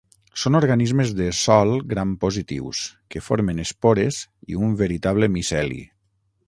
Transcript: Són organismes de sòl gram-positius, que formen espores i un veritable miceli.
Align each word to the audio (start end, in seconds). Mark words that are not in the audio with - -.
Són 0.43 0.59
organismes 0.59 1.11
de 1.19 1.27
sòl 1.39 1.73
gram-positius, 1.91 2.81
que 3.15 3.25
formen 3.29 3.63
espores 3.67 4.23
i 4.55 4.61
un 4.69 4.77
veritable 4.85 5.33
miceli. 5.37 5.83